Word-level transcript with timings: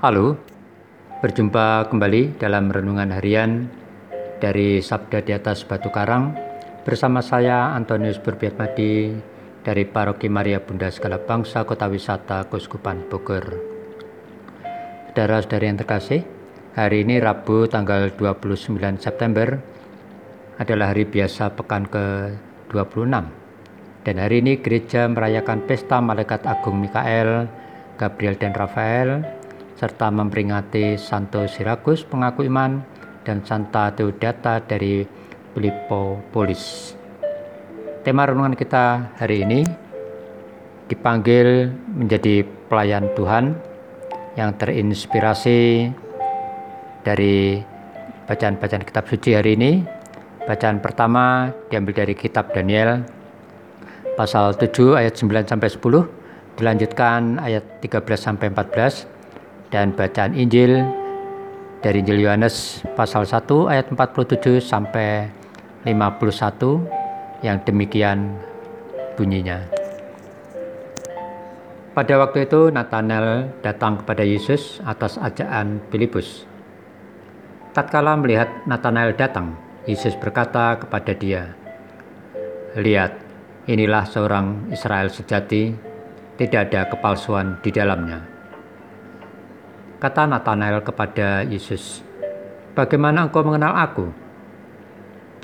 Halo, 0.00 0.32
berjumpa 1.20 1.92
kembali 1.92 2.40
dalam 2.40 2.72
renungan 2.72 3.12
harian 3.12 3.68
dari 4.40 4.80
Sabda 4.80 5.20
di 5.20 5.36
atas 5.36 5.60
Batu 5.68 5.92
Karang 5.92 6.32
bersama 6.88 7.20
saya 7.20 7.76
Antonius 7.76 8.16
Berbiatmadi 8.16 9.12
dari 9.60 9.84
Paroki 9.84 10.32
Maria 10.32 10.56
Bunda 10.64 10.88
Segala 10.88 11.20
Bangsa 11.20 11.68
Kota 11.68 11.84
Wisata 11.84 12.48
Kuskupan 12.48 13.12
Bogor. 13.12 13.44
Saudara-saudari 15.12 15.68
yang 15.68 15.76
terkasih, 15.76 16.24
hari 16.80 17.04
ini 17.04 17.20
Rabu 17.20 17.68
tanggal 17.68 18.08
29 18.16 18.80
September 19.04 19.60
adalah 20.56 20.96
hari 20.96 21.04
biasa 21.04 21.52
pekan 21.60 21.84
ke-26 21.92 23.04
dan 24.08 24.16
hari 24.16 24.40
ini 24.40 24.64
gereja 24.64 25.12
merayakan 25.12 25.60
pesta 25.68 26.00
Malaikat 26.00 26.48
Agung 26.48 26.80
Mikael, 26.80 27.52
Gabriel 28.00 28.40
dan 28.40 28.56
Rafael, 28.56 29.39
serta 29.80 30.12
memperingati 30.12 31.00
Santo 31.00 31.48
Sirakus 31.48 32.04
pengaku 32.04 32.44
iman 32.44 32.84
dan 33.24 33.40
Santa 33.48 33.88
Deodata 33.88 34.60
dari 34.60 35.08
Polis. 36.30 36.92
Tema 38.04 38.28
renungan 38.28 38.52
kita 38.52 39.16
hari 39.16 39.40
ini 39.40 39.64
dipanggil 40.84 41.72
menjadi 41.96 42.44
pelayan 42.68 43.08
Tuhan 43.16 43.56
yang 44.36 44.52
terinspirasi 44.60 45.88
dari 47.00 47.64
bacaan-bacaan 48.28 48.84
kitab 48.84 49.08
suci 49.08 49.32
hari 49.32 49.56
ini. 49.56 49.80
Bacaan 50.44 50.84
pertama 50.84 51.56
diambil 51.72 52.04
dari 52.04 52.12
kitab 52.12 52.52
Daniel 52.52 53.00
pasal 54.12 54.52
7 54.60 55.00
ayat 55.00 55.16
9 55.16 55.48
sampai 55.48 55.72
10, 55.72 56.60
dilanjutkan 56.60 57.40
ayat 57.40 57.80
13 57.80 58.20
sampai 58.20 58.52
14 58.52 59.19
dan 59.70 59.94
bacaan 59.94 60.34
Injil 60.34 60.82
dari 61.80 62.02
Injil 62.02 62.26
Yohanes 62.26 62.84
pasal 62.98 63.24
1 63.24 63.70
ayat 63.72 63.88
47 63.88 64.60
sampai 64.60 65.30
51 65.86 67.42
yang 67.46 67.56
demikian 67.64 68.36
bunyinya. 69.16 69.64
Pada 71.96 72.14
waktu 72.20 72.46
itu 72.46 72.70
Nathanael 72.70 73.50
datang 73.64 74.04
kepada 74.04 74.22
Yesus 74.22 74.78
atas 74.86 75.16
ajakan 75.16 75.82
Filipus. 75.90 76.46
Tatkala 77.72 78.18
melihat 78.18 78.50
Nathanael 78.66 79.14
datang, 79.16 79.56
Yesus 79.86 80.14
berkata 80.18 80.78
kepada 80.78 81.14
dia, 81.14 81.54
"Lihat, 82.78 83.30
Inilah 83.68 84.08
seorang 84.08 84.72
Israel 84.74 85.12
sejati, 85.12 85.70
tidak 86.40 86.72
ada 86.72 86.88
kepalsuan 86.88 87.60
di 87.62 87.70
dalamnya. 87.70 88.39
Kata 90.00 90.24
Nathanael 90.24 90.80
kepada 90.80 91.44
Yesus, 91.44 92.00
"Bagaimana 92.72 93.28
engkau 93.28 93.44
mengenal 93.44 93.76
aku?" 93.76 94.08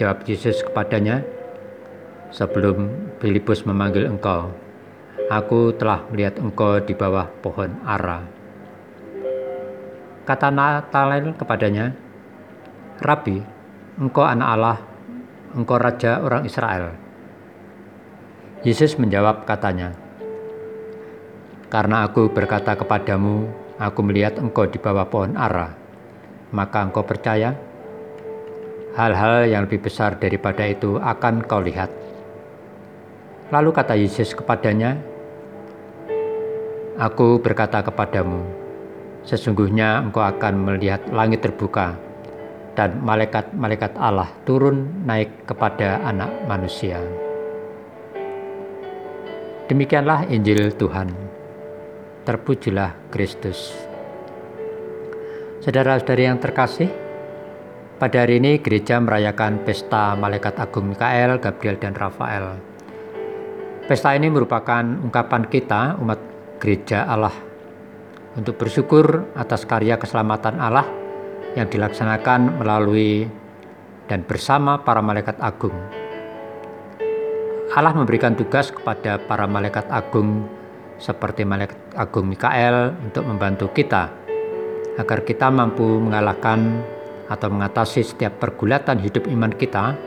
Jawab 0.00 0.24
Yesus 0.24 0.64
kepadanya, 0.64 1.20
"Sebelum 2.32 2.88
Filipus 3.20 3.68
memanggil 3.68 4.08
engkau, 4.08 4.48
aku 5.28 5.76
telah 5.76 6.08
melihat 6.08 6.40
engkau 6.40 6.80
di 6.80 6.96
bawah 6.96 7.28
pohon 7.44 7.68
ara." 7.84 8.24
Kata 10.24 10.48
Nathanael 10.48 11.36
kepadanya, 11.36 11.92
"Rabi, 13.04 13.44
engkau 14.00 14.24
anak 14.24 14.48
Allah, 14.56 14.78
engkau 15.52 15.76
raja 15.76 16.24
orang 16.24 16.48
Israel." 16.48 16.96
Yesus 18.64 18.96
menjawab 18.96 19.44
katanya, 19.44 19.92
Karena 21.68 22.08
aku 22.08 22.32
berkata 22.32 22.72
kepadamu, 22.72 23.65
aku 23.76 24.00
melihat 24.04 24.40
engkau 24.40 24.64
di 24.68 24.80
bawah 24.80 25.08
pohon 25.08 25.36
ara, 25.36 25.72
maka 26.52 26.84
engkau 26.84 27.04
percaya? 27.04 27.52
Hal-hal 28.96 29.52
yang 29.52 29.68
lebih 29.68 29.84
besar 29.84 30.16
daripada 30.16 30.64
itu 30.64 30.96
akan 30.96 31.44
kau 31.44 31.60
lihat. 31.60 31.92
Lalu 33.52 33.70
kata 33.76 33.92
Yesus 33.92 34.32
kepadanya, 34.32 34.96
Aku 36.96 37.36
berkata 37.44 37.84
kepadamu, 37.84 38.40
sesungguhnya 39.28 40.00
engkau 40.00 40.24
akan 40.24 40.64
melihat 40.64 41.04
langit 41.12 41.44
terbuka 41.44 41.92
dan 42.72 43.04
malaikat-malaikat 43.04 43.92
Allah 44.00 44.32
turun 44.48 45.04
naik 45.04 45.44
kepada 45.44 46.00
anak 46.08 46.32
manusia. 46.48 46.96
Demikianlah 49.68 50.24
Injil 50.32 50.72
Tuhan. 50.72 51.25
Terpujilah 52.26 53.14
Kristus. 53.14 53.70
Saudara-saudari 55.62 56.26
yang 56.26 56.42
terkasih, 56.42 56.90
pada 58.02 58.26
hari 58.26 58.42
ini 58.42 58.58
gereja 58.58 58.98
merayakan 58.98 59.62
pesta 59.62 60.18
Malaikat 60.18 60.58
Agung 60.58 60.90
Mikael, 60.90 61.38
Gabriel, 61.38 61.78
dan 61.78 61.94
Rafael. 61.94 62.58
Pesta 63.86 64.18
ini 64.18 64.26
merupakan 64.26 64.82
ungkapan 64.82 65.46
kita, 65.46 66.02
umat 66.02 66.18
gereja 66.58 67.06
Allah, 67.06 67.32
untuk 68.34 68.58
bersyukur 68.58 69.30
atas 69.38 69.62
karya 69.62 69.94
keselamatan 69.94 70.58
Allah 70.58 70.84
yang 71.54 71.70
dilaksanakan 71.70 72.58
melalui 72.58 73.30
dan 74.10 74.26
bersama 74.26 74.82
para 74.82 74.98
malaikat 74.98 75.38
agung 75.38 75.74
Allah 77.76 77.92
memberikan 77.92 78.32
tugas 78.38 78.70
kepada 78.72 79.20
para 79.20 79.44
malaikat 79.44 79.84
agung 79.90 80.48
seperti 80.96 81.44
malaikat 81.44 81.96
agung 81.96 82.28
Mikael 82.28 82.96
untuk 83.04 83.24
membantu 83.28 83.72
kita 83.72 84.26
agar 84.96 85.22
kita 85.28 85.52
mampu 85.52 85.84
mengalahkan 86.00 86.80
atau 87.28 87.48
mengatasi 87.52 88.06
setiap 88.06 88.38
pergulatan 88.40 89.02
hidup 89.02 89.28
iman 89.28 89.52
kita, 89.52 89.98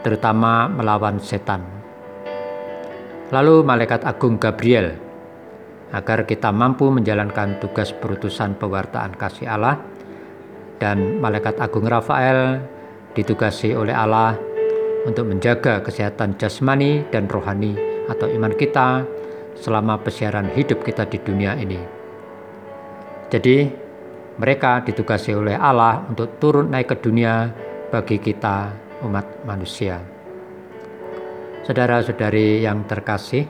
terutama 0.00 0.70
melawan 0.70 1.20
setan. 1.20 1.62
Lalu 3.32 3.64
malaikat 3.64 4.04
agung 4.04 4.36
Gabriel 4.36 4.92
agar 5.92 6.24
kita 6.24 6.48
mampu 6.52 6.88
menjalankan 6.88 7.60
tugas 7.60 7.92
perutusan 7.92 8.56
pewartaan 8.56 9.12
kasih 9.16 9.48
Allah 9.48 9.76
dan 10.80 11.20
malaikat 11.20 11.60
agung 11.60 11.84
Rafael 11.84 12.64
ditugasi 13.12 13.76
oleh 13.76 13.92
Allah 13.92 14.36
untuk 15.04 15.28
menjaga 15.28 15.84
kesehatan 15.84 16.40
jasmani 16.40 17.04
dan 17.12 17.28
rohani 17.28 17.76
atau 18.08 18.28
iman 18.32 18.52
kita 18.56 19.04
selama 19.56 20.00
pesiaran 20.00 20.52
hidup 20.52 20.84
kita 20.84 21.08
di 21.08 21.18
dunia 21.20 21.56
ini. 21.56 21.78
Jadi, 23.32 23.68
mereka 24.36 24.80
ditugasi 24.84 25.36
oleh 25.36 25.56
Allah 25.56 26.04
untuk 26.08 26.40
turun 26.40 26.72
naik 26.72 26.92
ke 26.92 26.96
dunia 27.00 27.52
bagi 27.92 28.16
kita 28.16 28.72
umat 29.04 29.44
manusia. 29.44 30.00
Saudara-saudari 31.62 32.64
yang 32.64 32.88
terkasih, 32.88 33.46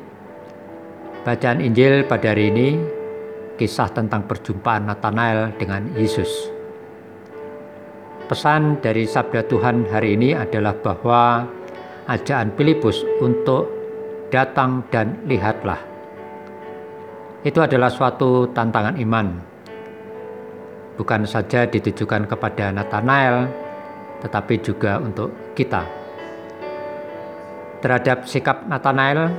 bacaan 1.22 1.62
Injil 1.62 2.04
pada 2.04 2.34
hari 2.34 2.50
ini 2.50 2.68
kisah 3.56 3.88
tentang 3.94 4.26
perjumpaan 4.26 4.90
Nathanael 4.90 5.54
dengan 5.56 5.86
Yesus. 5.94 6.50
Pesan 8.26 8.80
dari 8.80 9.04
sabda 9.04 9.44
Tuhan 9.46 9.86
hari 9.92 10.16
ini 10.16 10.32
adalah 10.32 10.72
bahwa 10.72 11.46
ajaan 12.08 12.52
Filipus 12.58 13.04
untuk 13.20 13.70
datang 14.32 14.82
dan 14.88 15.20
lihatlah. 15.28 15.91
Itu 17.42 17.58
adalah 17.58 17.90
suatu 17.90 18.46
tantangan 18.54 18.94
iman. 19.02 19.26
Bukan 20.94 21.26
saja 21.26 21.66
ditujukan 21.66 22.30
kepada 22.30 22.70
Nathanael, 22.70 23.50
tetapi 24.22 24.62
juga 24.62 25.02
untuk 25.02 25.34
kita. 25.58 25.82
Terhadap 27.82 28.30
sikap 28.30 28.62
Nathanael, 28.70 29.34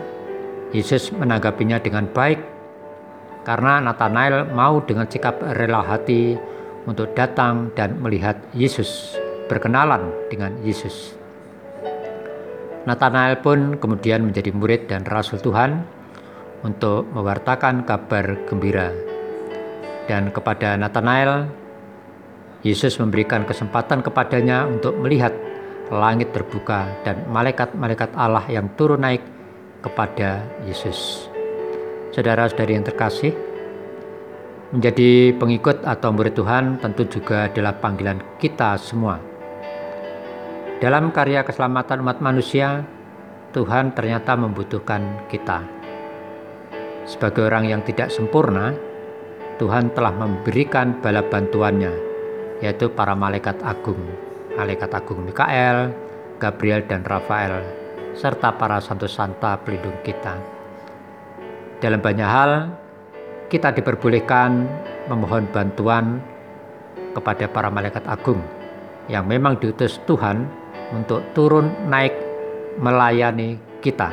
Yesus 0.76 1.16
menanggapinya 1.16 1.80
dengan 1.80 2.04
baik 2.12 2.44
karena 3.48 3.80
Nathanael 3.80 4.52
mau 4.52 4.84
dengan 4.84 5.08
sikap 5.08 5.40
rela 5.56 5.80
hati 5.80 6.36
untuk 6.84 7.16
datang 7.16 7.72
dan 7.72 8.04
melihat 8.04 8.36
Yesus, 8.52 9.16
berkenalan 9.48 10.12
dengan 10.28 10.60
Yesus. 10.60 11.16
Nathanael 12.84 13.40
pun 13.40 13.80
kemudian 13.80 14.28
menjadi 14.28 14.52
murid 14.52 14.92
dan 14.92 15.08
rasul 15.08 15.40
Tuhan 15.40 16.03
untuk 16.64 17.06
mewartakan 17.12 17.84
kabar 17.84 18.48
gembira. 18.48 18.90
Dan 20.08 20.32
kepada 20.32 20.80
Nathanael, 20.80 21.48
Yesus 22.64 22.96
memberikan 23.00 23.44
kesempatan 23.44 24.00
kepadanya 24.00 24.68
untuk 24.68 24.96
melihat 25.00 25.36
langit 25.92 26.32
terbuka 26.32 26.88
dan 27.04 27.28
malaikat-malaikat 27.28 28.16
Allah 28.16 28.44
yang 28.48 28.72
turun 28.80 29.04
naik 29.04 29.22
kepada 29.84 30.48
Yesus. 30.64 31.28
Saudara-saudari 32.16 32.80
yang 32.80 32.88
terkasih, 32.88 33.36
Menjadi 34.74 35.38
pengikut 35.38 35.86
atau 35.86 36.10
murid 36.10 36.34
Tuhan 36.34 36.82
tentu 36.82 37.06
juga 37.06 37.46
adalah 37.46 37.78
panggilan 37.78 38.18
kita 38.42 38.74
semua. 38.82 39.22
Dalam 40.82 41.14
karya 41.14 41.46
keselamatan 41.46 42.02
umat 42.02 42.18
manusia, 42.26 42.82
Tuhan 43.54 43.94
ternyata 43.94 44.34
membutuhkan 44.34 45.30
kita. 45.30 45.83
Sebagai 47.04 47.52
orang 47.52 47.68
yang 47.68 47.84
tidak 47.84 48.08
sempurna, 48.16 48.72
Tuhan 49.60 49.92
telah 49.92 50.16
memberikan 50.16 51.04
bala 51.04 51.20
bantuannya, 51.20 51.92
yaitu 52.64 52.88
para 52.88 53.12
malaikat 53.12 53.60
agung, 53.60 54.00
malaikat 54.56 54.88
agung 54.96 55.20
Mikael, 55.28 55.92
Gabriel 56.40 56.88
dan 56.88 57.04
Rafael, 57.04 57.60
serta 58.16 58.56
para 58.56 58.80
santo 58.80 59.12
santa 59.12 59.60
pelindung 59.60 60.00
kita. 60.08 60.40
Dalam 61.84 62.00
banyak 62.00 62.30
hal, 62.30 62.52
kita 63.52 63.76
diperbolehkan 63.76 64.64
memohon 65.12 65.44
bantuan 65.52 66.24
kepada 67.12 67.52
para 67.52 67.68
malaikat 67.68 68.08
agung 68.08 68.40
yang 69.12 69.28
memang 69.28 69.60
diutus 69.60 70.00
Tuhan 70.08 70.48
untuk 70.96 71.20
turun 71.36 71.68
naik 71.92 72.16
melayani 72.80 73.60
kita 73.84 74.10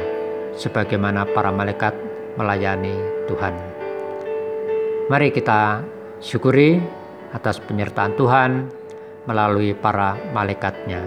sebagaimana 0.58 1.22
para 1.30 1.54
malaikat 1.54 2.09
melayani 2.34 2.94
Tuhan. 3.26 3.54
Mari 5.10 5.34
kita 5.34 5.82
syukuri 6.22 6.78
atas 7.34 7.58
penyertaan 7.58 8.14
Tuhan 8.14 8.70
melalui 9.26 9.74
para 9.74 10.14
malaikatnya. 10.30 11.02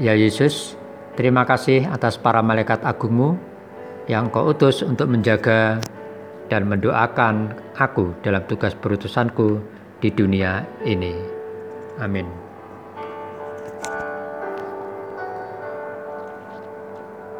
Ya 0.00 0.16
Yesus, 0.16 0.76
terima 1.16 1.44
kasih 1.44 1.84
atas 1.88 2.16
para 2.16 2.40
malaikat 2.40 2.80
agungmu 2.80 3.36
yang 4.08 4.32
kau 4.32 4.50
utus 4.50 4.80
untuk 4.80 5.08
menjaga 5.12 5.78
dan 6.48 6.68
mendoakan 6.68 7.56
aku 7.76 8.12
dalam 8.24 8.44
tugas 8.48 8.76
perutusanku 8.76 9.60
di 10.00 10.08
dunia 10.12 10.64
ini. 10.84 11.16
Amin. 12.00 12.41